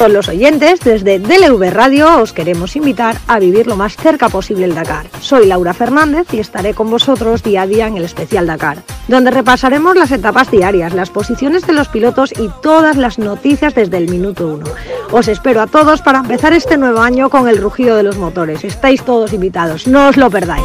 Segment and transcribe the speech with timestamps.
[0.00, 4.64] todos los oyentes, desde DLV Radio os queremos invitar a vivir lo más cerca posible
[4.64, 5.04] el Dakar.
[5.20, 8.78] Soy Laura Fernández y estaré con vosotros día a día en el especial Dakar,
[9.08, 13.98] donde repasaremos las etapas diarias, las posiciones de los pilotos y todas las noticias desde
[13.98, 14.64] el minuto uno.
[15.12, 18.64] Os espero a todos para empezar este nuevo año con el rugido de los motores.
[18.64, 20.64] Estáis todos invitados, no os lo perdáis.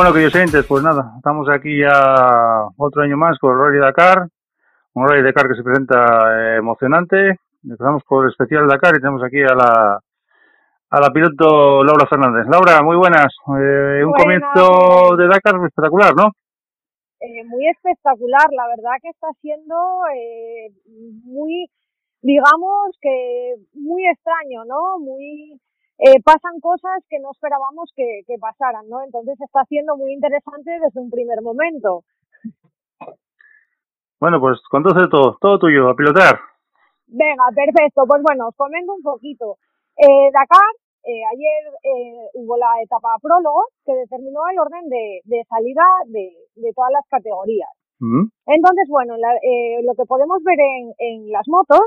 [0.00, 1.92] Bueno, queridos oyentes, pues nada, estamos aquí ya
[2.78, 4.28] otro año más con el Rally Dakar,
[4.94, 7.36] un Rally Dakar que se presenta eh, emocionante.
[7.62, 10.00] Empezamos por el especial Dakar y tenemos aquí a la
[10.88, 12.46] a la piloto Laura Fernández.
[12.48, 13.26] Laura, muy buenas.
[13.60, 16.32] Eh, un comienzo de Dakar espectacular, ¿no?
[17.20, 19.76] Eh, muy espectacular, la verdad que está siendo
[20.16, 20.72] eh,
[21.26, 21.68] muy,
[22.22, 24.98] digamos que muy extraño, ¿no?
[24.98, 25.60] Muy
[26.00, 29.02] eh, pasan cosas que no esperábamos que, que, pasaran, ¿no?
[29.04, 32.04] Entonces está siendo muy interesante desde un primer momento.
[34.18, 36.40] Bueno, pues contaste todo, todo tuyo, a pilotar.
[37.06, 38.04] Venga, perfecto.
[38.06, 39.56] Pues bueno, os comento un poquito.
[39.96, 40.72] Eh, Dakar,
[41.04, 46.32] eh, ayer eh, hubo la etapa prólogo que determinó el orden de, de salida de,
[46.56, 47.70] de, todas las categorías.
[47.98, 48.28] Mm.
[48.46, 51.80] Entonces, bueno, la, eh, lo que podemos ver en, en las motos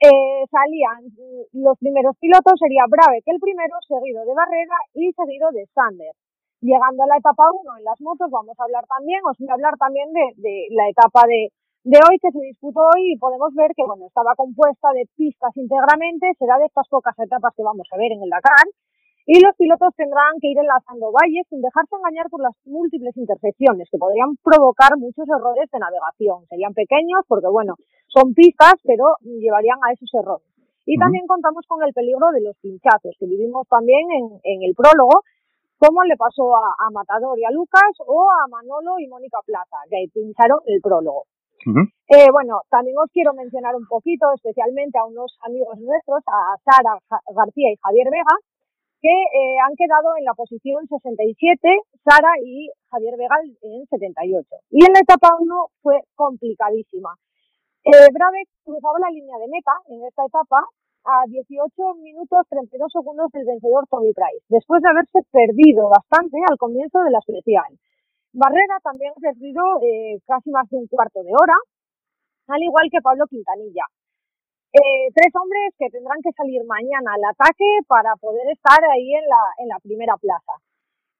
[0.00, 1.10] eh, salían
[1.52, 6.14] los primeros pilotos, sería Brave que el primero, seguido de Barrera y seguido de Sander.
[6.60, 9.54] Llegando a la etapa 1 en las motos, vamos a hablar también, os voy a
[9.54, 11.50] hablar también de, de la etapa de,
[11.84, 15.54] de hoy que se disputó hoy y podemos ver que bueno, estaba compuesta de pistas
[15.56, 18.66] íntegramente, será de estas pocas etapas que vamos a ver en el Dakar,
[19.28, 23.86] y los pilotos tendrán que ir enlazando valles sin dejarse engañar por las múltiples intersecciones
[23.92, 26.48] que podrían provocar muchos errores de navegación.
[26.48, 27.76] Serían pequeños porque, bueno,
[28.08, 30.44] son pistas, pero llevarían a esos errores.
[30.86, 34.74] Y también contamos con el peligro de los pinchazos, que vivimos también en, en el
[34.74, 35.20] prólogo,
[35.76, 39.76] como le pasó a, a, Matador y a Lucas o a Manolo y Mónica Plaza,
[39.90, 41.24] que pincharon el prólogo.
[41.66, 41.86] Uh -huh.
[42.08, 46.96] eh, bueno, también os quiero mencionar un poquito, especialmente a unos amigos nuestros, a Sara
[47.36, 48.36] García y Javier Vega,
[49.02, 51.68] que eh, han quedado en la posición 67,
[52.02, 54.48] Sara y Javier Vegal en 78.
[54.70, 57.14] Y en la etapa 1 fue complicadísima.
[57.88, 58.04] Eh,
[58.64, 60.60] cruzaba la línea de meta en esta etapa
[61.08, 61.72] a 18
[62.04, 67.10] minutos 32 segundos del vencedor Tommy Price, después de haberse perdido bastante al comienzo de
[67.10, 67.72] la especial.
[68.36, 71.56] Barrera también ha perdido eh, casi más de un cuarto de hora,
[72.48, 73.88] al igual que Pablo Quintanilla.
[74.68, 79.24] Eh, tres hombres que tendrán que salir mañana al ataque para poder estar ahí en
[79.24, 80.60] la, en la primera plaza.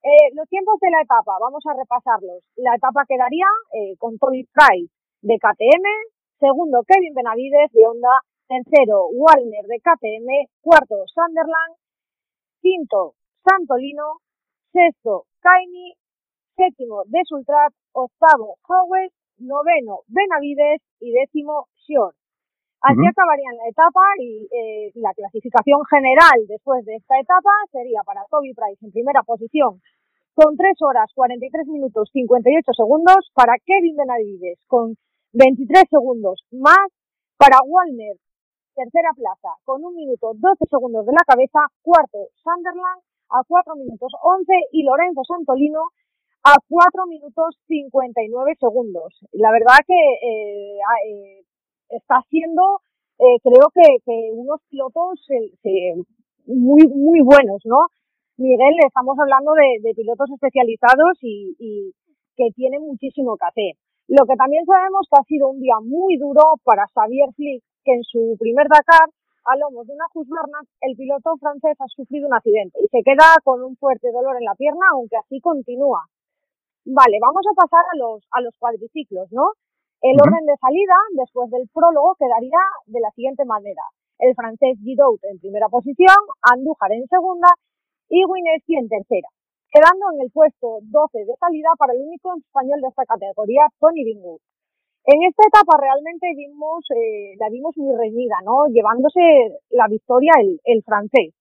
[0.05, 2.45] Eh, los tiempos de la etapa, vamos a repasarlos.
[2.61, 4.93] La etapa quedaría eh, con Tony Price
[5.23, 10.29] de KTM, segundo Kevin Benavides de Honda, tercero Walner de KTM,
[10.61, 11.75] cuarto Sunderland,
[12.63, 14.23] quinto Santolino,
[14.73, 15.95] sexto Kaini,
[16.57, 20.83] séptimo Desultrat, octavo Howes, noveno Benavides.
[21.01, 22.17] Y décimo Short.
[22.83, 23.11] Así uh -huh.
[23.11, 28.53] acabarían la etapa y eh, la clasificación general después de esta etapa sería para Toby
[28.53, 29.81] Price en primera posición
[30.35, 34.97] con 3 horas 43 minutos 58 segundos, para Kevin Benavides con
[35.33, 36.89] 23 segundos más,
[37.37, 38.17] para Walner
[38.75, 44.13] tercera plaza con 1 minuto 12 segundos de la cabeza, cuarto Sunderland a 4 minutos
[44.23, 45.91] 11 y Lorenzo Santolino
[46.45, 49.19] a 4 minutos 59 segundos.
[49.33, 51.43] La verdad que eh, eh,
[51.91, 52.81] está haciendo,
[53.19, 55.19] eh, creo que, que, unos pilotos
[55.65, 55.95] eh,
[56.47, 57.87] muy, muy buenos, ¿no?
[58.37, 61.93] Miguel, estamos hablando de, de pilotos especializados y, y,
[62.37, 63.88] que tienen muchísimo que hacer.
[64.09, 67.93] Lo que también sabemos que ha sido un día muy duro para Xavier Flick, que
[67.93, 69.05] en su primer Dakar,
[69.45, 73.37] a lomos de una Husqvarna, el piloto francés ha sufrido un accidente y se queda
[73.45, 76.09] con un fuerte dolor en la pierna, aunque así continúa.
[76.87, 79.53] Vale, vamos a pasar a los, a los cuadriciclos, ¿no?
[80.01, 83.83] El orden de salida, después del prólogo, quedaría de la siguiente manera.
[84.19, 87.49] El francés Giroud en primera posición, Andújar en segunda
[88.09, 89.29] y Wineski en tercera,
[89.71, 94.05] quedando en el puesto 12 de salida para el único español de esta categoría, Tony
[94.05, 94.41] Bingood.
[95.05, 98.67] En esta etapa realmente vimos, eh, la vimos muy reñida, ¿no?
[98.69, 99.21] Llevándose
[99.71, 101.33] la victoria el, el francés.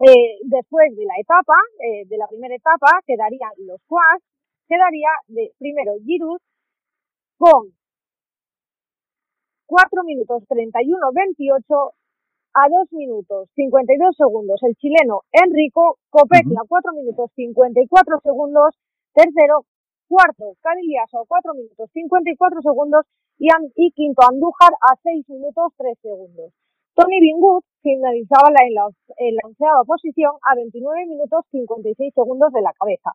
[0.00, 4.22] Eh, después de la etapa, eh, de la primera etapa, quedarían los quads,
[4.68, 6.40] quedaría de primero Giroud
[7.36, 7.74] con
[9.66, 11.92] 4 minutos 31-28
[12.54, 18.74] a 2 minutos 52 segundos el chileno Enrico Copetti a 4 minutos 54 segundos,
[19.12, 19.64] tercero,
[20.08, 23.04] cuarto Cadillaso a 4 minutos 54 segundos
[23.38, 26.52] y, y quinto Andújar a 6 minutos 3 segundos.
[26.94, 32.52] Tony Bingut finalizaba la, en, la, en la onceava posición a 29 minutos 56 segundos
[32.52, 33.12] de la cabeza.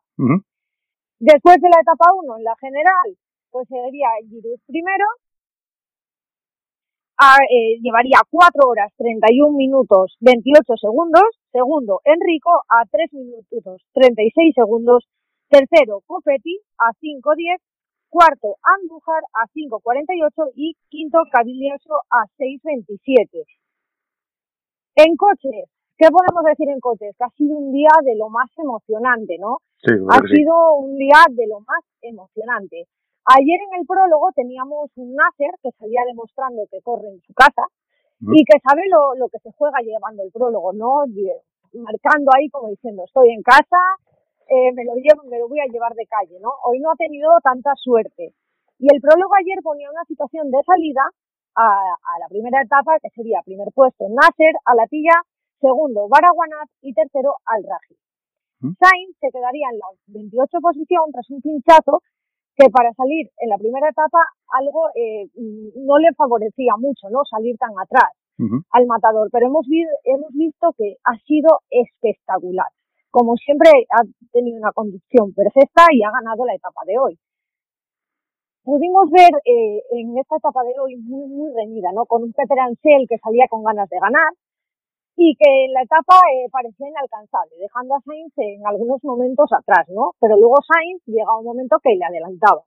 [1.20, 3.08] Después de la etapa 1 en la general,
[3.50, 5.04] pues sería Girus primero,
[7.16, 11.22] a, eh, llevaría 4 horas 31 minutos 28 segundos,
[11.52, 15.06] segundo Enrico a 3 minutos 36 segundos,
[15.48, 17.60] tercero Copetti a 5.10,
[18.08, 23.44] cuarto Andújar a 5.48 y quinto Caviglioso a 6.27.
[24.96, 27.14] En coches, ¿qué podemos decir en coches?
[27.18, 29.58] Que ha sido un día de lo más emocionante, ¿no?
[29.82, 32.86] Sí, ha sido un día de lo más emocionante.
[33.24, 37.64] Ayer en el prólogo teníamos un Nasser que salía demostrando que corre en su casa
[38.20, 41.04] y que sabe lo, lo que se juega llevando el prólogo, ¿no?
[41.72, 43.80] Marcando ahí como diciendo, estoy en casa,
[44.48, 46.50] eh, me lo llevo, me lo voy a llevar de calle, ¿no?
[46.64, 48.34] Hoy no ha tenido tanta suerte.
[48.78, 51.02] Y el prólogo ayer ponía una situación de salida
[51.56, 55.22] a, la primera etapa, que sería primer puesto Nasser, Alatilla,
[55.60, 57.96] segundo Baraguanat y tercero Al-Raji.
[58.80, 62.00] Sainz se quedaría en la 28 posición tras un pinchazo
[62.56, 64.18] que para salir en la primera etapa
[64.48, 65.28] algo eh,
[65.76, 67.24] no le favorecía mucho, ¿no?
[67.28, 68.10] Salir tan atrás
[68.70, 69.28] al matador.
[69.32, 69.66] Pero hemos,
[70.04, 72.66] hemos visto que ha sido espectacular.
[73.10, 74.02] Como siempre, ha
[74.32, 77.18] tenido una conducción perfecta y ha ganado la etapa de hoy
[78.64, 82.06] pudimos ver eh, en esta etapa de hoy muy, muy reñida, ¿no?
[82.06, 84.32] Con un Peter Ansel que salía con ganas de ganar
[85.16, 89.86] y que en la etapa eh, parecía inalcanzable, dejando a Sainz en algunos momentos atrás,
[89.88, 90.14] ¿no?
[90.18, 92.62] Pero luego Sainz llega a un momento que le adelantaba.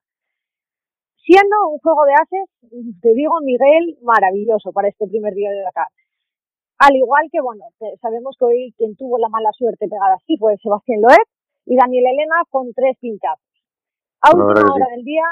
[1.17, 2.47] Siendo un juego de haces,
[3.01, 5.87] te digo, Miguel, maravilloso para este primer día de Dakar.
[6.79, 7.65] Al igual que, bueno,
[7.99, 11.27] sabemos que hoy quien tuvo la mala suerte pegada así fue Sebastián Loeb
[11.65, 13.43] y Daniel Elena con tres pinchazos.
[14.21, 15.25] A última hora del día,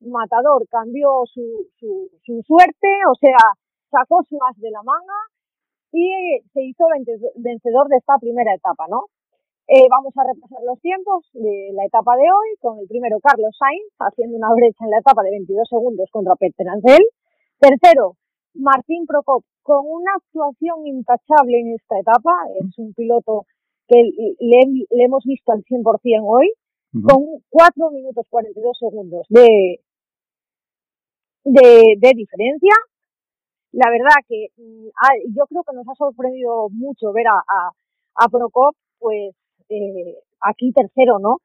[0.00, 3.38] Matador cambió su, su, su suerte, o sea,
[3.90, 5.14] sacó su as de la manga
[5.92, 6.10] y
[6.52, 6.84] se hizo
[7.36, 9.06] vencedor de esta primera etapa, ¿no?
[9.68, 13.54] Eh, vamos a repasar los tiempos de la etapa de hoy, con el primero Carlos
[13.58, 17.04] Sainz, haciendo una brecha en la etapa de 22 segundos contra Peter Ansel.
[17.60, 18.16] Tercero,
[18.54, 23.44] Martín Procop, con una actuación intachable en esta etapa, es un piloto
[23.86, 24.00] que
[24.40, 25.84] le, le hemos visto al 100%
[26.24, 26.50] hoy,
[26.92, 29.80] con 4 minutos 42 segundos de,
[31.44, 32.72] de, de diferencia.
[33.72, 34.88] La verdad que mm,
[35.36, 37.70] yo creo que nos ha sorprendido mucho ver a, a,
[38.14, 39.34] a Procop, pues
[39.68, 41.38] eh, aquí tercero, ¿no?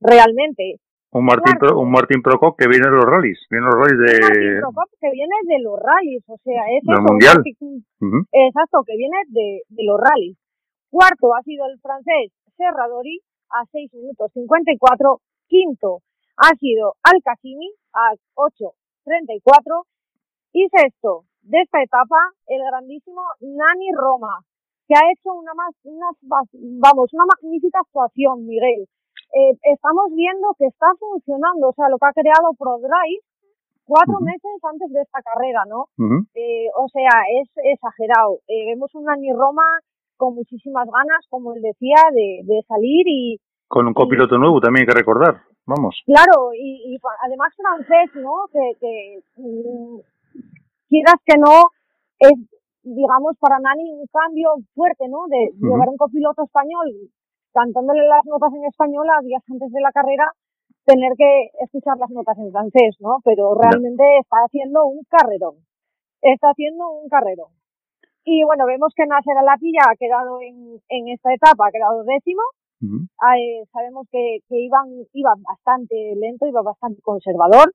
[0.00, 0.80] Realmente.
[1.12, 4.20] Un Martín, un Martín Procop que viene de los rallies, viene de los rallies de...
[4.20, 7.42] Martín Procop que viene de los rallies, o sea, es el mundial.
[8.30, 10.38] Exacto, que viene de, de los rallies.
[10.90, 13.20] Cuarto ha sido el francés Serradori
[13.50, 15.20] a 6 minutos 54.
[15.48, 16.02] Quinto
[16.36, 18.72] ha sido Al Kasimi a 8
[19.04, 19.86] 34.
[20.52, 22.16] Y sexto, de esta etapa,
[22.46, 24.40] el grandísimo Nani Roma,
[24.86, 28.86] que ha hecho una más, una, vamos, una magnífica actuación, Miguel.
[29.32, 33.22] Eh, estamos viendo que está funcionando, o sea, lo que ha creado ProDrive
[33.86, 35.86] cuatro meses antes de esta carrera, ¿no?
[36.34, 37.10] eh, o sea,
[37.42, 38.38] es exagerado.
[38.46, 39.66] Eh, vemos un Nani Roma
[40.16, 43.40] con muchísimas ganas, como él decía, de, de salir y...
[43.66, 45.94] Con un copiloto nuevo también hay que recordar vamos.
[46.04, 48.46] Claro, y, y además francés, ¿no?
[48.52, 50.00] Que, que mm,
[50.90, 51.70] quieras que no,
[52.18, 52.36] es,
[52.82, 55.24] digamos, para Nani un cambio fuerte, ¿no?
[55.28, 56.90] De llevar un copiloto español
[57.54, 60.30] cantándole las notas en español a días antes de la carrera,
[60.84, 63.18] tener que escuchar las notas en francés, ¿no?
[63.24, 65.56] Pero realmente está haciendo un carrerón.
[66.20, 67.52] Está haciendo un carrerón.
[68.24, 72.42] Y bueno, vemos que Nasser Alatilla ha quedado en, en esta etapa, ha quedado décimo,
[73.72, 77.72] sabemos que, que iban, iba bastante lento, iba bastante conservador.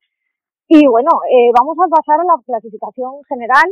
[0.67, 3.69] Y bueno, eh, vamos a pasar a la clasificación general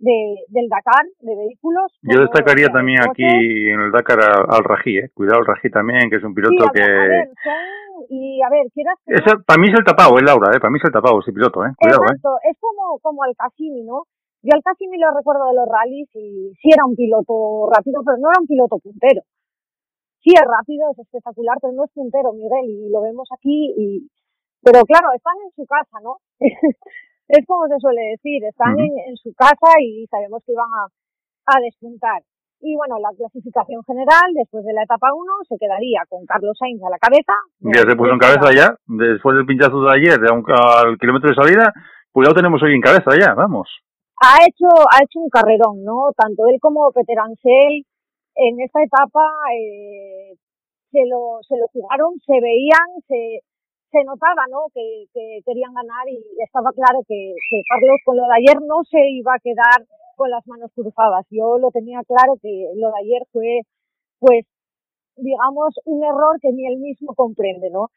[0.00, 1.92] de, del Dakar de vehículos.
[2.02, 5.10] Yo destacaría también aquí en el Dakar al, Rají, eh.
[5.14, 6.80] cuidado al Rají también, que es un piloto que...
[8.08, 8.96] y a ver, quieras...
[9.46, 11.64] para mí es el tapado, eh, Laura, eh, para mí es el tapado ese piloto,
[11.64, 11.72] eh.
[11.76, 12.02] cuidado.
[12.02, 14.04] Exacto, es como, como al Cassini, ¿no?
[14.42, 18.16] Yo al Cassini lo recuerdo de los rallies y sí era un piloto rápido, pero
[18.16, 19.20] no era un piloto puntero
[20.22, 23.72] sí es rápido, es espectacular, pero no es puntero, Miguel, y lo vemos aquí.
[23.76, 24.08] y
[24.62, 26.18] Pero claro, están en su casa, ¿no?
[26.40, 31.56] es como se suele decir, están en, en, su casa y sabemos que iban a,
[31.56, 32.22] a despuntar.
[32.60, 36.82] Y bueno, la clasificación general, después de la etapa 1, se quedaría con Carlos Sainz
[36.84, 37.32] a la cabeza.
[37.60, 41.30] Ya se puso en cabeza ya, después del pinchazo de ayer, de un, al kilómetro
[41.30, 41.72] de salida,
[42.12, 43.66] pues ya lo tenemos hoy en cabeza ya, vamos.
[44.20, 46.12] ha hecho, ha hecho un carrerón, ¿no?
[46.14, 47.86] Tanto él como Peter Ansel
[48.34, 49.24] en esta etapa
[49.56, 50.36] eh,
[50.90, 53.40] se lo, se lo jugaron, se veían, se,
[53.90, 54.66] se notaba, ¿no?
[54.72, 58.82] Que, que querían ganar y estaba claro que, que Carlos con lo de ayer no
[58.88, 61.26] se iba a quedar con las manos cruzadas.
[61.30, 63.62] Yo lo tenía claro que lo de ayer fue,
[64.18, 64.44] pues,
[65.16, 67.88] digamos, un error que ni él mismo comprende, ¿no?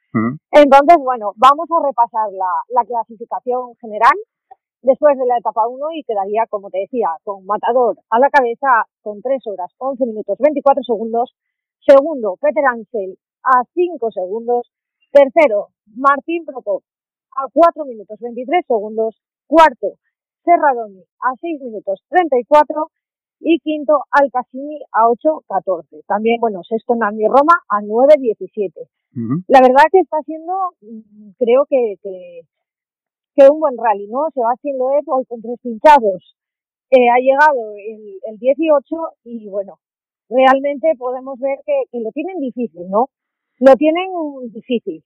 [0.51, 4.15] Entonces, bueno, vamos a repasar la, la clasificación general
[4.81, 8.85] después de la etapa 1 y quedaría, como te decía, con Matador a la cabeza
[9.01, 11.35] con 3 horas 11 minutos 24 segundos.
[11.85, 14.71] Segundo, Peter Ansel a 5 segundos.
[15.11, 16.83] Tercero, Martín Prokop
[17.35, 19.15] a 4 minutos 23 segundos.
[19.47, 19.99] Cuarto,
[20.43, 22.91] Serradoni a 6 minutos 34
[23.39, 26.03] y quinto Alcasini a 8.14.
[26.07, 28.87] También, bueno, sexto Nami Roma a 9.17.
[29.47, 32.41] La verdad que está siendo, mm, creo que, que,
[33.35, 34.29] que un buen rally, ¿no?
[34.33, 36.35] Sebastián Loeb con tres pinchados
[36.89, 39.77] eh, ha llegado el, el 18 y bueno,
[40.29, 43.09] realmente podemos ver que, que, lo tienen difícil, ¿no?
[43.59, 44.09] Lo tienen
[44.51, 45.03] difícil.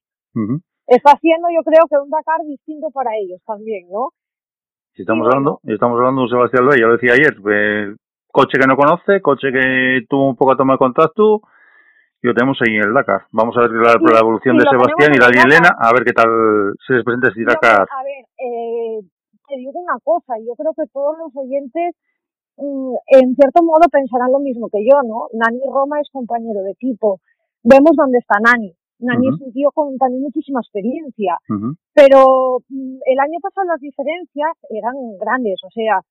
[0.87, 4.09] Está haciendo yo creo que un Dakar distinto para ellos también, ¿no?
[4.93, 7.95] Si estamos hablando, estamos hablando de Sebastián Loeb, ya lo decía ayer, pues,
[8.31, 11.41] coche que no conoce, coche que tuvo un poco a toma de contacto,
[12.21, 13.27] y lo tenemos ahí en el Dakar.
[13.31, 16.13] Vamos a ver la, la evolución de Sebastián y la de Elena, a ver qué
[16.13, 17.85] tal se les presenta este Dakar.
[17.85, 18.99] A ver, eh,
[19.47, 21.95] te digo una cosa, yo creo que todos los oyentes
[22.57, 25.27] mm, en cierto modo pensarán lo mismo que yo, ¿no?
[25.33, 27.19] Nani Roma es compañero de equipo.
[27.63, 28.73] Vemos dónde está Nani.
[28.99, 31.37] Nani es un tío con también muchísima experiencia.
[31.93, 36.01] Pero mm, el año pasado las diferencias eran grandes, o sea,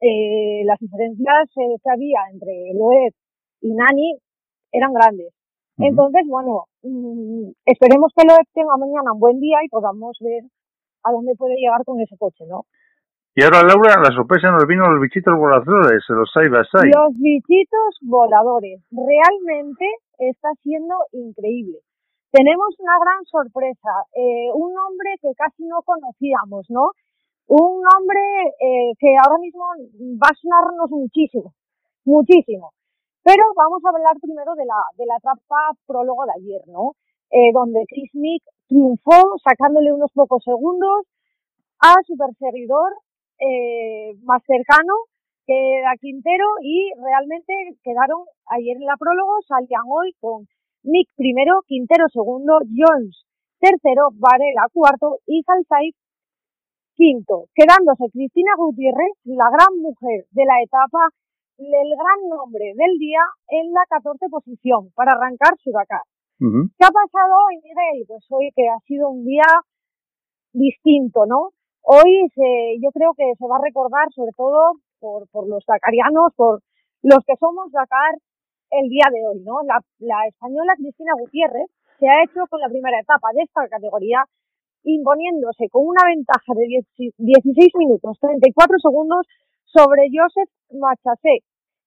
[0.00, 3.12] eh, las diferencias eh, que había entre Loeb
[3.60, 4.18] y Nani
[4.72, 5.32] eran grandes.
[5.76, 10.44] Entonces, bueno, mm, esperemos que lo tenga mañana un buen día y podamos ver
[11.02, 12.64] a dónde puede llegar con ese coche, ¿no?
[13.36, 17.98] Y ahora, Laura, la sorpresa nos vino los bichitos voladores, los side by Los bichitos
[18.02, 18.80] voladores.
[18.92, 19.86] Realmente
[20.18, 21.80] está siendo increíble.
[22.34, 23.94] Tenemos una gran sorpresa.
[24.12, 26.90] Eh, un hombre que casi no conocíamos, ¿no?
[27.46, 28.18] Un hombre
[28.58, 29.62] eh, que ahora mismo
[30.18, 31.54] va a sonarnos muchísimo,
[32.04, 32.72] muchísimo.
[33.22, 36.96] Pero vamos a hablar primero de la, de la etapa prólogo de ayer, ¿no?
[37.30, 41.06] Eh, donde Chris Mick triunfó sacándole unos pocos segundos
[41.78, 42.94] a su perseguidor
[43.38, 44.94] eh, más cercano,
[45.46, 50.48] que era Quintero, y realmente quedaron ayer en la prólogo, salían hoy con
[50.84, 53.24] Mick primero, Quintero segundo, Jones
[53.64, 55.90] tercero, Varela cuarto y Salsay
[56.94, 61.10] quinto, quedándose Cristina Gutiérrez, la gran mujer de la etapa,
[61.58, 66.02] el gran nombre del día en la 14 posición para arrancar su Dakar.
[66.38, 68.04] ¿Qué ha pasado hoy, Miguel?
[68.06, 69.48] Pues hoy que ha sido un día
[70.52, 71.50] distinto, ¿no?
[71.82, 76.32] Hoy se, yo creo que se va a recordar sobre todo por, por los dakarianos,
[76.36, 76.60] por
[77.02, 78.14] los que somos Dakar
[78.80, 79.62] el día de hoy, ¿no?
[79.64, 84.24] La, la española Cristina Gutiérrez se ha hecho con la primera etapa de esta categoría
[84.84, 86.84] imponiéndose con una ventaja de
[87.16, 89.26] 16 minutos 34 segundos
[89.64, 91.40] sobre Joseph Machacé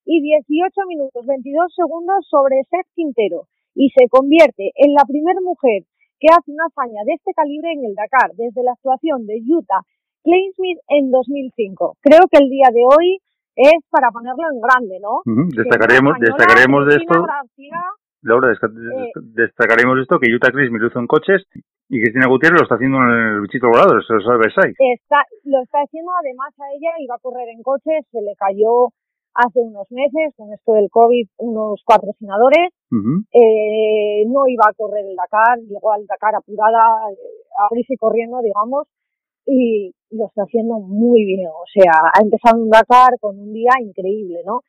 [0.06, 5.84] y 18 minutos 22 segundos sobre Seth Quintero y se convierte en la primera mujer
[6.20, 9.86] que hace una hazaña de este calibre en el Dakar desde la actuación de Utah
[10.24, 11.98] Kleinsmith en 2005.
[12.01, 13.20] Creo que el día de hoy
[13.57, 15.21] es para ponerlo en grande, ¿no?
[15.49, 17.25] Destacaremos, destacaremos de esto.
[18.21, 21.41] Laura, eh, destacaremos esto que Utah lo hizo en coches
[21.89, 25.61] y Cristina Gutiérrez lo está haciendo en el bichito volador, eso lo sabe Está, lo
[25.63, 28.89] está haciendo además a ella, iba a correr en coches, se le cayó
[29.33, 35.15] hace unos meses con esto del COVID unos patrocinadores, eh, no iba a correr el
[35.15, 37.17] Dakar, llegó al Dakar apurada, eh,
[37.57, 38.87] a y corriendo, digamos,
[39.47, 43.71] y lo está haciendo muy bien, o sea, ha empezado un Dakar con un día
[43.81, 44.61] increíble, ¿no?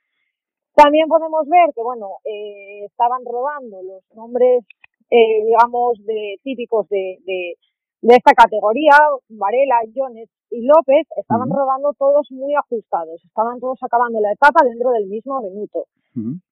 [0.74, 4.64] También podemos ver que, bueno, eh, estaban rodando los nombres
[5.10, 7.54] eh, digamos, de típicos de, de,
[8.02, 8.92] de, esta categoría,
[9.30, 14.90] Varela, Jones y López, estaban rodando todos muy ajustados, estaban todos acabando la etapa dentro
[14.90, 15.86] del mismo minuto.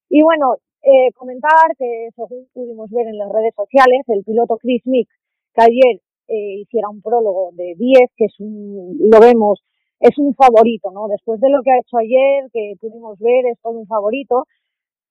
[0.09, 4.87] Y bueno, eh, comentar que según pudimos ver en las redes sociales, el piloto Chris
[4.87, 5.09] Mick,
[5.55, 9.63] que ayer eh, hiciera un prólogo de 10, que es un, lo vemos,
[10.01, 11.09] es un favorito, ¿no?
[11.09, 14.45] Después de lo que ha hecho ayer, que pudimos ver, es todo un favorito,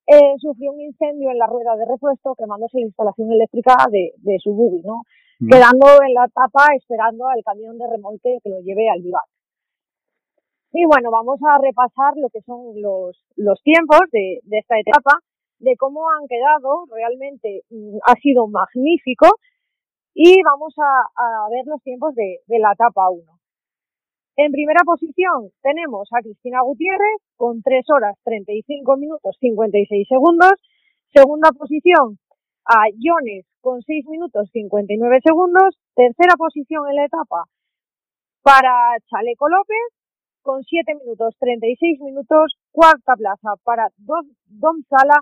[0.07, 4.37] eh, sufrió un incendio en la rueda de repuesto quemándose la instalación eléctrica de, de
[4.39, 5.01] su buggy, ¿no?
[5.39, 5.49] Mm.
[5.49, 9.25] Quedando en la tapa esperando al camión de remolque que lo lleve al vivac.
[10.73, 15.19] Y bueno, vamos a repasar lo que son los, los tiempos de, de esta etapa,
[15.59, 19.27] de cómo han quedado, realmente mm, ha sido magnífico,
[20.15, 23.21] y vamos a, ver los tiempos de, de la etapa 1.
[24.37, 30.53] En primera posición tenemos a Cristina Gutiérrez con 3 horas 35 minutos 56 segundos.
[31.13, 32.17] Segunda posición
[32.65, 35.77] a Jones con 6 minutos 59 segundos.
[35.95, 37.43] Tercera posición en la etapa
[38.41, 38.71] para
[39.09, 39.85] Chaleco López
[40.41, 42.57] con 7 minutos 36 minutos.
[42.71, 45.19] Cuarta plaza para Dom Sala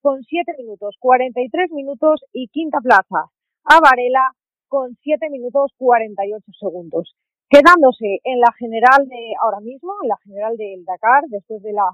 [0.00, 2.24] con 7 minutos 43 minutos.
[2.32, 3.33] Y quinta plaza
[3.64, 4.32] a Varela
[4.68, 7.14] con 7 minutos 48 segundos
[7.48, 11.86] quedándose en la general de ahora mismo, en la general del Dakar, después de la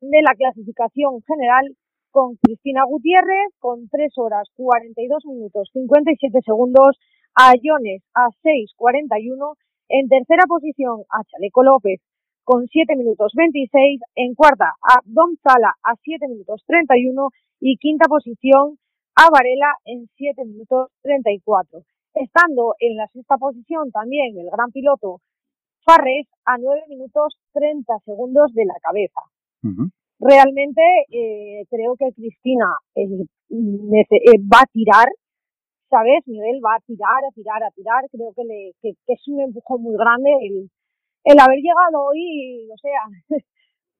[0.00, 1.76] de la clasificación general
[2.10, 6.98] con Cristina Gutiérrez con 3 horas 42 minutos 57 segundos,
[7.34, 9.56] a Jones a 6.41,
[9.88, 12.00] en tercera posición a Chaleco López
[12.44, 17.28] con 7 minutos 26, en cuarta a Dom Sala a 7 minutos 31
[17.60, 18.78] y quinta posición
[19.14, 21.82] a Varela en 7 minutos 34
[22.14, 25.20] estando en la sexta posición también el gran piloto
[25.84, 29.20] Farres a 9 minutos 30 segundos de la cabeza.
[30.20, 33.02] Realmente eh, creo que Cristina eh,
[33.50, 35.08] eh, va a tirar,
[35.90, 36.22] ¿sabes?
[36.26, 38.04] Miguel va a tirar, a tirar, a tirar.
[38.12, 40.70] Creo que, le, que, es un empujón muy grande el,
[41.24, 43.02] el haber llegado hoy, o sea,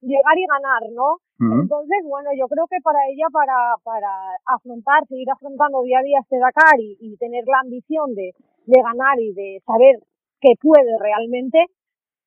[0.03, 1.19] llegar y ganar, ¿no?
[1.43, 4.07] Entonces, bueno, yo creo que para ella, para, para
[4.47, 8.31] afrontar, seguir afrontando día a día este Dakar y, tener la ambición de,
[8.67, 9.99] de ganar y de saber
[10.41, 11.59] que puede realmente,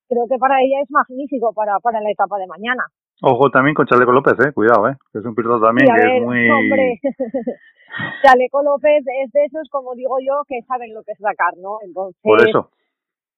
[0.09, 2.83] creo que para ella es magnífico para, para la etapa de mañana.
[3.21, 6.21] Ojo también con Chaleco López, eh, cuidado, eh, que es un piloto también que es
[6.21, 6.49] muy...
[6.49, 6.99] Hombre,
[8.23, 11.79] Chaleco López es de esos, como digo yo, que saben lo que es Dakar, ¿no?
[11.83, 12.69] Entonces, Por eso.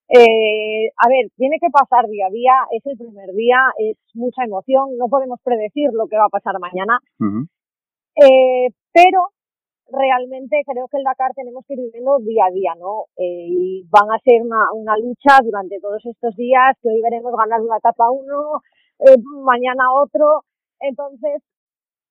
[0.09, 4.43] Eh, a ver, tiene que pasar día a día, es el primer día, es mucha
[4.45, 6.99] emoción, no podemos predecir lo que va a pasar mañana,
[8.15, 9.19] eh, pero
[9.91, 13.05] realmente creo que el Dakar tenemos que ir viviendo día a día, ¿no?
[13.17, 17.33] Eh, y van a ser una, una lucha durante todos estos días, que hoy veremos
[17.37, 18.61] ganar una etapa uno,
[18.99, 20.43] eh, mañana otro,
[20.79, 21.41] entonces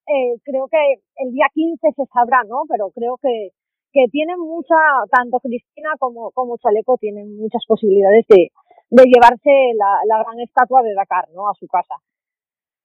[0.06, 0.78] eh, creo que
[1.16, 2.62] el día 15 se sabrá, ¿no?
[2.68, 3.50] Pero creo que
[3.96, 4.76] que tienen mucha,
[5.10, 8.52] tanto Cristina como, como Chaleco tienen muchas posibilidades de,
[8.90, 11.48] de llevarse la, la gran estatua de Dakar, ¿no?
[11.48, 11.96] A su casa.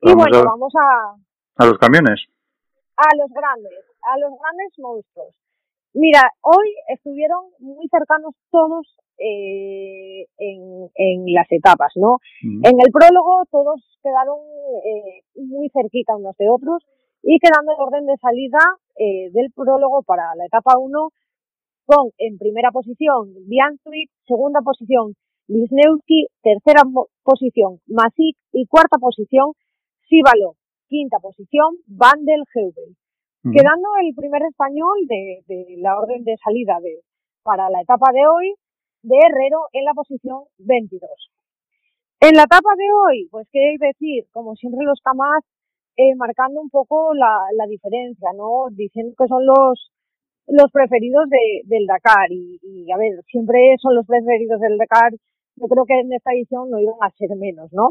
[0.02, 1.20] y bueno, vamos a...
[1.58, 2.24] A los camiones.
[2.96, 5.36] A los grandes, a los grandes monstruos.
[5.94, 12.20] Mira, hoy estuvieron muy cercanos todos eh, en, en las etapas, ¿no?
[12.42, 14.40] En el prólogo todos quedaron
[14.86, 16.86] eh, muy cerquita unos de otros
[17.24, 18.60] y quedando el orden de salida
[18.96, 21.10] eh, del prólogo para la etapa 1
[21.86, 25.14] con en primera posición Biansuit, segunda posición
[25.48, 26.84] Wisniewski, tercera
[27.24, 29.54] posición Masic y cuarta posición
[30.08, 30.56] Sivalo,
[30.88, 32.96] quinta posición Van del Heuvel.
[33.44, 37.02] Quedando el primer español de, de, la orden de salida de,
[37.42, 38.54] para la etapa de hoy
[39.02, 41.10] de Herrero en la posición 22.
[42.20, 45.44] En la etapa de hoy, pues qué decir, como siempre los Camas
[45.98, 48.68] eh, marcando un poco la, la diferencia, ¿no?
[48.72, 49.92] Diciendo que son los
[50.48, 55.12] los preferidos de, del Dakar y, a ver, siempre son los preferidos del Dakar.
[55.56, 57.90] Yo creo que en esta edición no iban a ser menos, ¿no?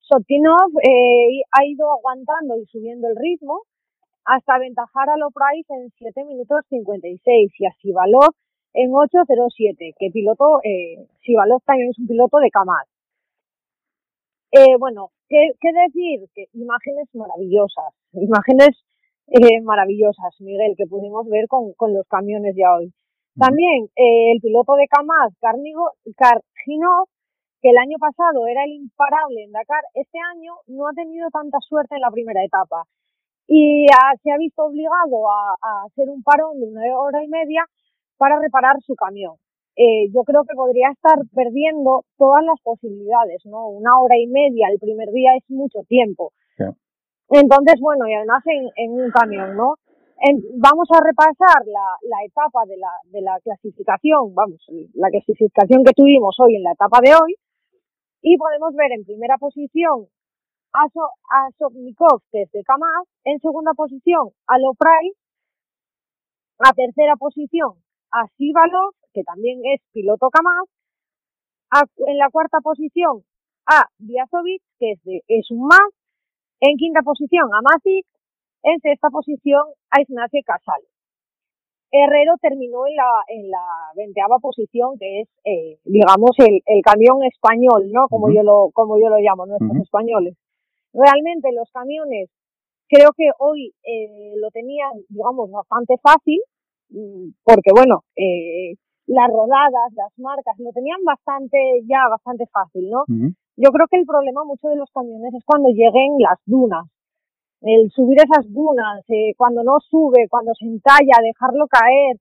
[0.00, 3.62] Sotinov eh, ha ido aguantando y subiendo el ritmo
[4.24, 8.30] hasta aventajar a Loprice en 7 minutos 56 y a Sivalov
[8.74, 12.86] en 8.07, que piloto, eh, Sivalov también es un piloto de Kamat.
[14.52, 16.28] Eh, bueno, ¿qué, ¿qué, decir?
[16.34, 18.70] Que imágenes maravillosas, imágenes
[19.28, 22.92] eh, maravillosas, Miguel, que pudimos ver con, con los camiones ya hoy.
[23.36, 27.08] También eh, el piloto de Kamaz, Karginov,
[27.60, 31.58] que el año pasado era el imparable en Dakar, este año no ha tenido tanta
[31.60, 32.84] suerte en la primera etapa
[33.48, 33.86] y
[34.22, 37.64] se ha visto obligado a, a hacer un parón de una hora y media
[38.16, 39.36] para reparar su camión
[39.76, 43.68] eh, yo creo que podría estar perdiendo todas las posibilidades, ¿no?
[43.68, 46.32] Una hora y media el primer día es mucho tiempo.
[47.28, 49.74] Entonces, bueno, y además en, en un camión, ¿no?
[50.54, 55.92] vamos a repasar la, la etapa de la, de la clasificación, vamos, la clasificación que
[55.92, 57.34] tuvimos hoy en la etapa de hoy,
[58.22, 60.06] y podemos ver en primera posición
[60.72, 65.12] a, so, a Sotnikov desde Kamaz, en segunda posición a Lopray,
[66.60, 67.74] a tercera posición
[68.10, 70.68] a Sivalov que también es piloto Kamaz.
[72.06, 73.24] en la cuarta posición
[73.64, 75.88] a Diazovic, que es, de, es un más.
[76.60, 78.04] En quinta posición a Masic.
[78.62, 80.82] En sexta posición a Ignacio Casal.
[81.92, 87.22] Herrero terminó en la, en la veinteava posición, que es, eh, digamos, el, el camión
[87.24, 88.08] español, ¿no?
[88.08, 90.34] Como yo lo, como yo lo llamo, nuestros españoles.
[90.92, 92.28] Realmente los camiones,
[92.88, 96.40] creo que hoy eh, lo tenían, digamos, bastante fácil,
[96.90, 98.74] mm, porque bueno, eh,
[99.06, 103.04] las rodadas, las marcas, lo tenían bastante, ya bastante fácil, ¿no?
[103.56, 106.84] Yo creo que el problema mucho de los camiones es cuando lleguen las dunas.
[107.62, 112.20] El subir esas dunas, eh, cuando no sube, cuando se entalla, dejarlo caer.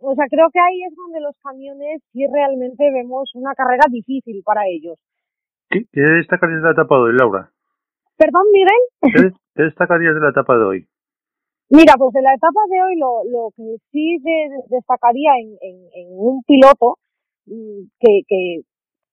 [0.00, 4.42] O sea, creo que ahí es donde los camiones sí realmente vemos una carrera difícil
[4.44, 4.98] para ellos.
[5.68, 7.50] ¿Qué, destacarías de la etapa de hoy, Laura?
[8.16, 9.32] Perdón, Miguel.
[9.54, 10.88] ¿Qué, destacarías de la etapa de hoy?
[11.68, 14.18] Mira, pues de la etapa de hoy lo, lo que sí
[14.68, 15.56] destacaría en,
[15.94, 16.98] en, un piloto
[17.46, 18.62] mm, que,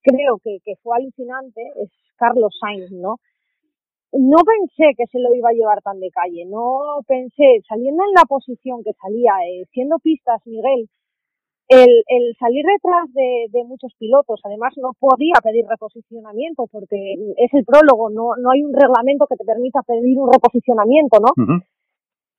[0.02, 3.16] creo que, fue alucinante es Carlos Sainz, ¿no?
[4.12, 8.14] No pensé que se lo iba a llevar tan de calle, no pensé, saliendo en
[8.14, 10.88] la posición que salía, eh, siendo pistas, Miguel,
[11.66, 17.64] el, salir detrás de, de, muchos pilotos, además no podía pedir reposicionamiento porque es el
[17.64, 21.32] prólogo, no, no hay un reglamento que te permita pedir un reposicionamiento, ¿no?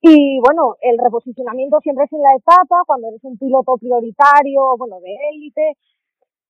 [0.00, 5.00] Y bueno, el reposicionamiento siempre es en la etapa, cuando eres un piloto prioritario, bueno,
[5.00, 5.76] de élite,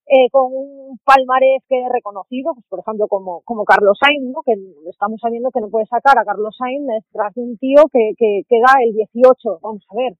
[0.08, 4.42] eh, con un palmarés que es reconocido, pues por ejemplo como, como Carlos Sainz, ¿no?
[4.42, 4.54] que
[4.88, 8.42] estamos sabiendo que no puede sacar a Carlos Sainz detrás de un tío que, que,
[8.48, 10.16] que da el 18, vamos a ver,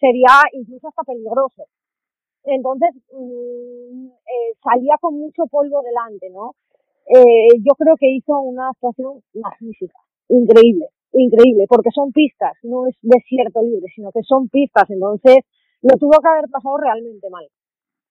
[0.00, 1.64] sería incluso hasta peligroso.
[2.44, 6.54] Entonces, mm, eh, salía con mucho polvo delante, ¿no?
[7.06, 12.96] Eh, yo creo que hizo una actuación magnífica, increíble, increíble, porque son pistas, no es
[13.02, 15.38] desierto libre, sino que son pistas, entonces
[15.82, 17.46] lo tuvo que haber pasado realmente mal.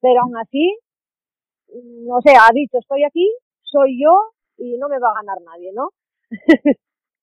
[0.01, 0.77] Pero aún así,
[2.05, 4.13] no sé, ha dicho, estoy aquí, soy yo
[4.57, 5.89] y no me va a ganar nadie, ¿no?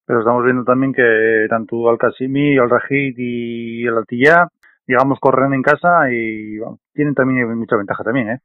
[0.07, 4.49] Pero estamos viendo también que tanto Al Casimi, Al Rajid y el Altilla,
[4.87, 6.59] digamos, corren en casa y
[6.93, 8.39] tienen también mucha ventaja también, ¿eh?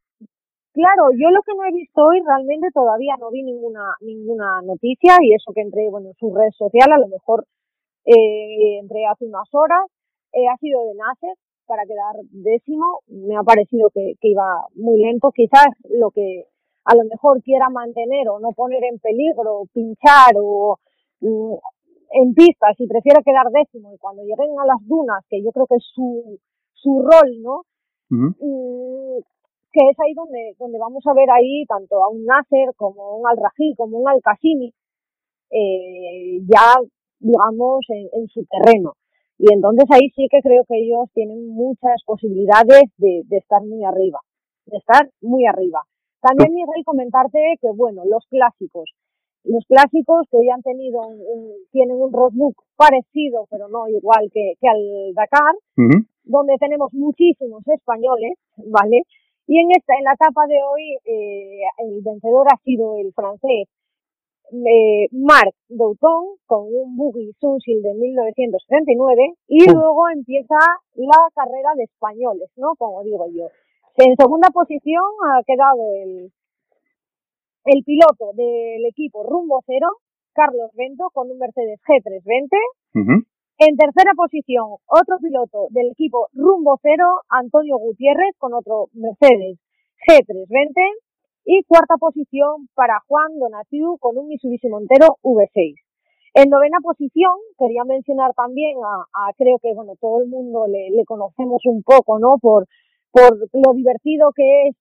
[0.76, 5.16] Claro, yo lo que no he visto hoy realmente todavía no vi ninguna ninguna noticia
[5.22, 7.48] y eso que entré, bueno, en su red social, a lo mejor
[8.04, 9.88] eh, entré hace unas horas,
[10.34, 11.36] eh, ha sido de Nasser,
[11.66, 13.00] para quedar décimo.
[13.08, 15.32] Me ha parecido que, que iba muy lento.
[15.32, 16.46] Quizás lo que
[16.86, 20.78] a lo mejor quiera mantener o no poner en peligro, pinchar o
[21.22, 21.54] mm,
[22.12, 25.68] en pistas y prefiere quedar décimo y cuando lleguen a las dunas, que yo creo
[25.68, 26.40] que es su,
[26.74, 27.62] su rol, ¿no?
[28.10, 29.20] Mm,
[29.76, 33.28] que es ahí donde, donde vamos a ver ahí tanto a un Nasser como un
[33.28, 34.72] Al-Raji, como un Al-Qasimi,
[35.52, 36.80] eh, ya
[37.20, 38.94] digamos en, en su terreno.
[39.38, 43.84] Y entonces ahí sí que creo que ellos tienen muchas posibilidades de, de estar muy
[43.84, 44.20] arriba,
[44.66, 45.82] de estar muy arriba.
[46.22, 48.90] También, Miguel, comentarte que, bueno, los clásicos,
[49.44, 54.54] los clásicos que hoy han tenido un, tienen un roadbook parecido, pero no igual que,
[54.60, 55.54] que al Dakar,
[56.24, 59.04] donde tenemos muchísimos españoles, ¿vale?
[59.48, 63.68] Y en esta, en la etapa de hoy, eh, el vencedor ha sido el francés
[64.52, 70.56] eh, Marc Douton con un buggy Sunsil de 1979 y luego empieza
[70.96, 72.76] la carrera de españoles, ¿no?
[72.78, 73.48] Como digo yo.
[73.98, 76.32] En segunda posición ha quedado el,
[77.66, 79.88] el piloto del equipo Rumbo Cero,
[80.34, 83.20] Carlos Bento, con un Mercedes G320.
[83.58, 89.58] En tercera posición, otro piloto del equipo Rumbo Cero, Antonio Gutiérrez, con otro Mercedes
[90.08, 90.76] G320.
[91.48, 95.76] Y cuarta posición para Juan Donatiu con un Mitsubishi Montero V6.
[96.34, 101.06] En novena posición, quería mencionar también a, creo que, bueno, todo el mundo le, le,
[101.06, 102.38] conocemos un poco, ¿no?
[102.42, 102.66] Por,
[103.12, 104.76] por lo divertido que es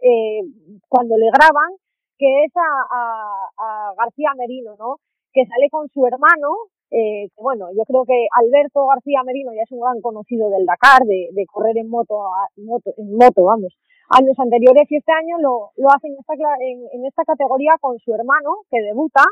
[0.00, 0.40] eh,
[0.88, 1.76] cuando le graban,
[2.16, 4.96] que es a, a, García Merino, ¿no?
[5.32, 6.48] Que sale con su hermano,
[6.90, 11.02] eh, bueno, yo creo que Alberto García Merino ya es un gran conocido del Dakar,
[11.04, 12.20] de, de correr en moto,
[12.56, 13.76] moto, en moto, vamos,
[14.10, 17.98] años anteriores y este año lo, lo hace en esta, en, en esta categoría con
[17.98, 19.22] su hermano que debuta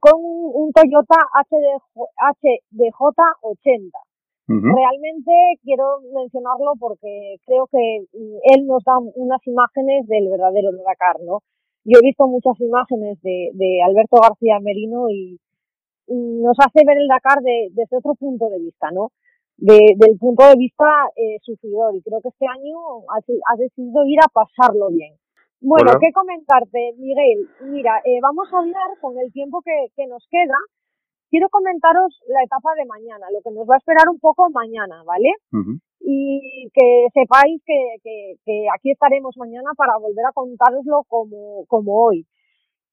[0.00, 1.80] con un Toyota HD,
[2.16, 3.90] HDJ80.
[4.50, 5.30] Realmente
[5.62, 8.06] quiero mencionarlo porque creo que
[8.54, 11.40] él nos da unas imágenes del verdadero Dakar, ¿no?
[11.84, 15.38] Yo he visto muchas imágenes de, de Alberto García Merino y
[16.08, 19.12] nos hace ver el Dakar de, desde otro punto de vista, ¿no?
[19.58, 22.78] de, del punto de vista eh, sufridor y creo que este año
[23.10, 25.14] has, decidido ir a pasarlo bien.
[25.60, 27.48] Bueno, ¿qué comentarte, Miguel?
[27.62, 30.54] Mira, eh, vamos a hablar con el tiempo que, que nos queda.
[31.30, 35.02] Quiero comentaros la etapa de mañana, lo que nos va a esperar un poco mañana,
[35.04, 35.28] ¿vale?
[36.00, 42.04] Y que sepáis que, que, que, aquí estaremos mañana para volver a contároslo como, como
[42.04, 42.24] hoy.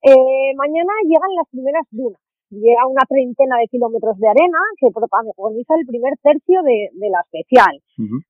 [0.01, 5.75] Eh, mañana llegan las primeras dunas llega una treintena de kilómetros de arena que protagoniza
[5.75, 7.81] el primer tercio de, de la especial.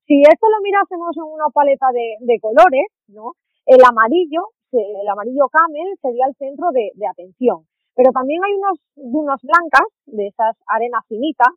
[0.06, 3.32] Si esto lo mirásemos en una paleta de, de colores, ¿no?
[3.66, 7.66] El amarillo, el amarillo camel sería el centro de, de atención.
[7.94, 11.48] Pero también hay unos dunas blancas, de esas arenas finitas,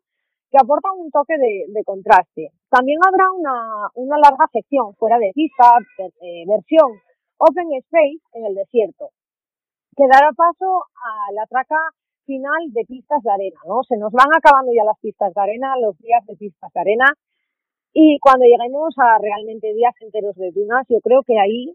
[0.50, 2.50] que aportan un toque de, contraste.
[2.68, 6.98] También habrá una, una larga sección fuera de pista, eh, versión
[7.38, 9.10] Open Space en el desierto,
[9.96, 11.78] que dará paso a la traca
[12.30, 13.82] final de pistas de arena, ¿no?
[13.82, 17.06] Se nos van acabando ya las pistas de arena, los días de pistas de arena,
[17.92, 21.74] y cuando lleguemos a realmente días enteros de dunas, yo creo que ahí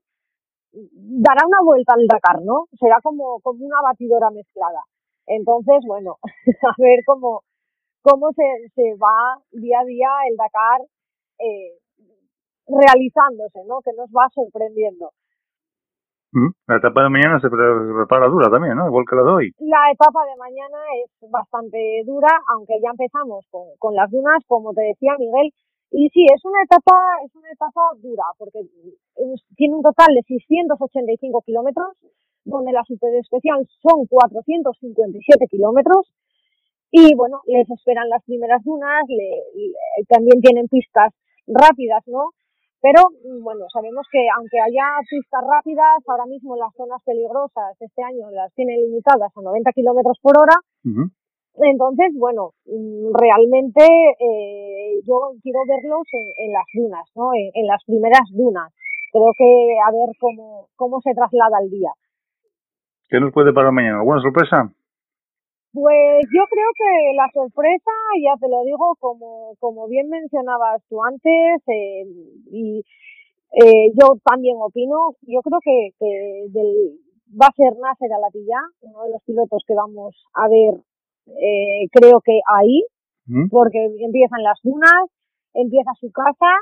[0.72, 2.68] dará una vuelta al Dakar, ¿no?
[2.80, 4.82] Será como, como una batidora mezclada.
[5.28, 6.16] Entonces, bueno,
[6.72, 7.42] a ver cómo,
[8.02, 8.44] cómo se,
[8.76, 10.82] se va día a día el Dakar
[11.40, 11.76] eh,
[12.68, 13.82] realizándose, ¿no?
[13.82, 15.12] Que nos va sorprendiendo.
[16.36, 18.88] Mm, la etapa de mañana se prepara dura también, ¿no?
[18.92, 19.48] Igual que la de hoy.
[19.64, 24.74] La etapa de mañana es bastante dura, aunque ya empezamos con, con las dunas, como
[24.74, 25.56] te decía Miguel.
[25.92, 26.92] Y sí, es una etapa,
[27.24, 28.68] es una etapa dura, porque
[29.56, 31.96] tiene un total de 685 kilómetros,
[32.44, 36.12] donde la superespecial son 457 kilómetros,
[36.92, 39.40] y bueno, les esperan las primeras dunas, le,
[40.10, 41.14] también tienen pistas
[41.48, 42.32] rápidas, ¿no?
[42.86, 43.02] Pero
[43.42, 48.54] bueno, sabemos que aunque haya pistas rápidas, ahora mismo las zonas peligrosas este año las
[48.54, 50.54] tienen limitadas a 90 kilómetros por hora.
[51.66, 57.34] Entonces, bueno, mm, realmente eh, yo quiero verlos en, las dunas, ¿no?
[57.34, 58.70] En, en, las primeras dunas.
[59.12, 61.90] Creo que a ver cómo, cómo se traslada el día.
[63.10, 63.98] ¿Qué nos puede para mañana?
[63.98, 64.70] ¿Alguna sorpresa?
[65.76, 67.92] Pues yo creo que la sorpresa,
[68.24, 72.06] ya te lo digo, como, como bien mencionabas tú antes, eh,
[72.50, 72.80] y
[73.52, 76.96] eh, yo también opino, yo creo que, que del,
[77.36, 78.56] va a ser Nasser Alatilla,
[78.88, 80.80] uno de los pilotos que vamos a ver,
[81.44, 82.82] eh, creo que ahí,
[83.52, 85.12] porque empiezan las dunas,
[85.54, 86.56] empieza su casa,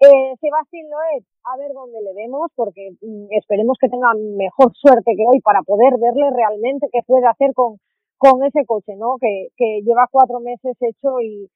[0.00, 5.16] eh, Sebastián Loeb, a ver dónde le vemos, porque mm, esperemos que tenga mejor suerte
[5.16, 7.78] que hoy para poder verle realmente qué puede hacer con,
[8.18, 9.16] con ese coche, ¿no?
[9.20, 11.48] Que, que lleva cuatro meses hecho y,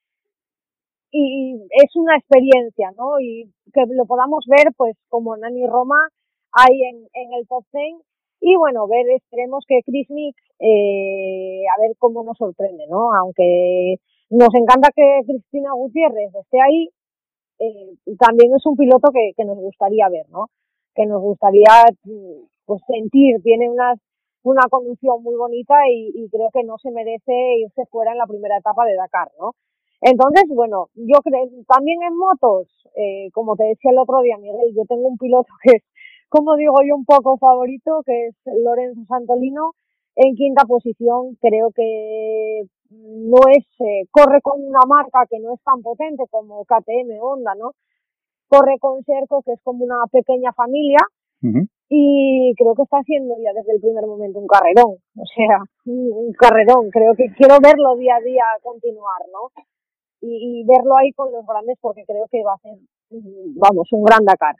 [1.13, 3.21] y es una experiencia, ¿no?
[3.21, 6.09] Y que lo podamos ver, pues, como Nani Roma,
[6.53, 8.03] ahí en, en el top 10.
[8.43, 13.13] Y bueno, ver, esperemos que Chris Mix, eh, a ver cómo nos sorprende, ¿no?
[13.13, 13.97] Aunque
[14.31, 16.89] nos encanta que Cristina Gutiérrez esté ahí,
[17.59, 20.47] eh, también es un piloto que, que nos gustaría ver, ¿no?
[20.95, 21.85] Que nos gustaría,
[22.65, 23.99] pues, sentir, tiene unas
[24.43, 28.57] una conducción muy bonita y, creo que no se merece irse fuera en la primera
[28.59, 29.53] etapa de Dakar, ¿no?
[30.01, 34.75] Entonces, bueno, yo creo, también en motos, eh, como te decía el otro día, Miguel,
[34.75, 35.83] yo tengo un piloto que es,
[36.29, 39.73] como digo yo, un poco favorito, que es Lorenzo Santolino,
[40.17, 45.63] en quinta posición, creo que no es, eh, corre con una marca que no es
[45.63, 47.73] tan potente como KTM Honda, ¿no?
[48.49, 50.99] Corre con Serco, que es como una pequeña familia,
[51.93, 56.33] y creo que está haciendo ya desde el primer momento un carrerón, o sea, un,
[56.35, 59.51] carrerón, creo que quiero verlo día a día continuar, ¿no?
[60.23, 62.79] Y, verlo ahí con los grandes porque creo que va a ser,
[63.57, 64.55] vamos, un gran Dakar.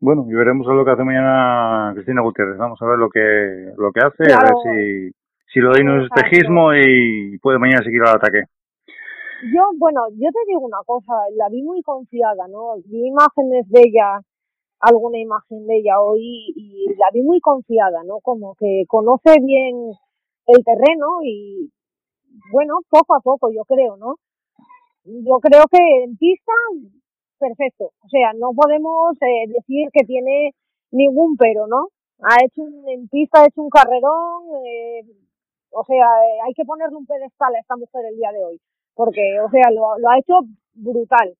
[0.00, 3.72] Bueno, y veremos a lo que hace mañana Cristina Gutiérrez, vamos a ver lo que
[3.76, 5.14] lo que hace, a ver si,
[5.52, 8.42] si lo de no es espejismo y puede mañana seguir al ataque.
[9.54, 12.74] Yo, bueno, yo te digo una cosa, la vi muy confiada, ¿no?
[12.86, 14.20] Vi imágenes de ella
[14.86, 18.20] alguna imagen de ella hoy y la vi muy confiada, ¿no?
[18.20, 19.92] Como que conoce bien
[20.46, 21.70] el terreno y
[22.52, 24.16] bueno, poco a poco yo creo, ¿no?
[25.04, 26.52] Yo creo que en pista,
[27.38, 27.90] perfecto.
[28.04, 30.52] O sea, no podemos eh, decir que tiene
[30.92, 31.88] ningún pero, ¿no?
[32.22, 35.02] Ha hecho un, en pista, ha hecho un carrerón, eh,
[35.70, 38.60] o sea, eh, hay que ponerle un pedestal a esta mujer el día de hoy,
[38.94, 40.40] porque, o sea, lo, lo ha hecho
[40.74, 41.36] brutal.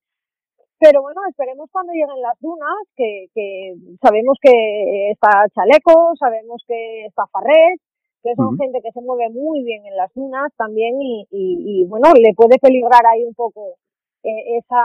[0.78, 7.06] Pero bueno, esperemos cuando lleguen las dunas, que, que sabemos que está Chaleco, sabemos que
[7.06, 7.80] está Farret,
[8.22, 12.12] que son gente que se mueve muy bien en las dunas también y, y, bueno,
[12.14, 13.76] le puede peligrar ahí un poco
[14.22, 14.82] eh, esa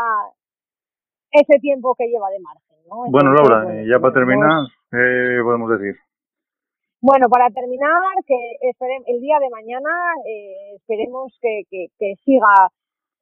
[1.31, 2.77] ese tiempo que lleva de margen.
[2.87, 3.09] ¿no?
[3.09, 5.95] bueno, Laura, pues, ya para terminar, ¿qué podemos decir?
[7.01, 8.35] Bueno, para terminar, que
[9.07, 9.89] el día de mañana
[10.27, 12.69] eh, esperemos que, que, que siga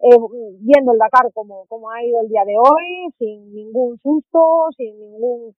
[0.02, 0.18] eh,
[0.62, 4.98] viendo el Dakar como, como ha ido el día de hoy, sin ningún susto, sin
[5.00, 5.56] ningún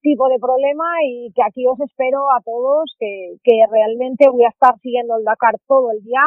[0.00, 4.48] tipo de problema y que aquí os espero a todos que, que realmente voy a
[4.48, 6.20] estar siguiendo el Dakar todo el día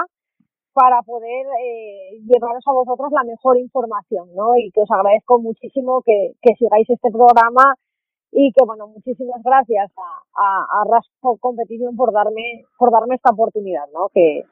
[0.73, 4.55] para poder eh, llevaros a vosotros la mejor información, ¿no?
[4.57, 7.75] Y que os agradezco muchísimo que, que sigáis este programa
[8.31, 13.31] y que, bueno, muchísimas gracias a, a, a Raspo Competition por darme, por darme esta
[13.31, 14.09] oportunidad, ¿no?
[14.13, 14.43] Que,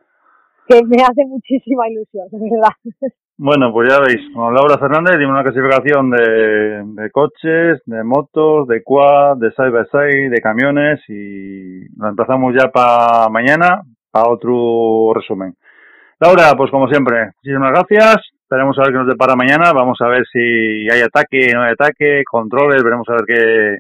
[0.67, 3.15] que me hace muchísima ilusión, de verdad.
[3.36, 8.67] Bueno, pues ya veis, con Laura Fernández tiene una clasificación de, de, coches, de motos,
[8.67, 13.82] de quad, de side by side, de camiones y lo empezamos ya para mañana,
[14.13, 15.56] a otro resumen.
[16.19, 18.17] Laura, pues como siempre, muchísimas gracias.
[18.43, 19.73] Esperemos a ver qué nos depara mañana.
[19.73, 23.78] Vamos a ver si hay ataque, no hay ataque, controles, veremos a ver qué,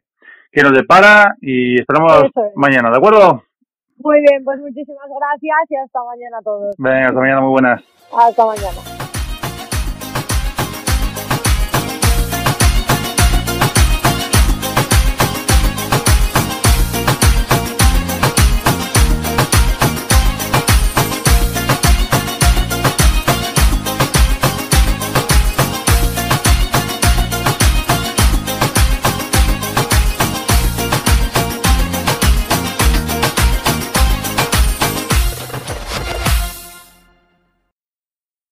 [0.51, 3.43] qué nos depara y esperamos mañana, ¿de acuerdo?
[3.97, 6.75] Muy bien, pues muchísimas gracias y hasta mañana a todos.
[6.77, 7.83] Venga, hasta mañana, muy buenas.
[8.11, 9.02] Hasta mañana.